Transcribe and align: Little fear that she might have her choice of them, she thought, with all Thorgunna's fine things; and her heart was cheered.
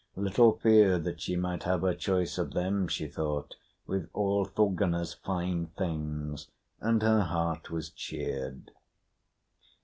Little 0.15 0.53
fear 0.53 0.97
that 0.97 1.21
she 1.21 1.35
might 1.35 1.61
have 1.61 1.83
her 1.83 1.93
choice 1.93 2.39
of 2.39 2.53
them, 2.53 2.87
she 2.87 3.07
thought, 3.07 3.55
with 3.85 4.09
all 4.13 4.45
Thorgunna's 4.45 5.13
fine 5.13 5.67
things; 5.77 6.47
and 6.79 7.03
her 7.03 7.21
heart 7.21 7.69
was 7.69 7.91
cheered. 7.91 8.71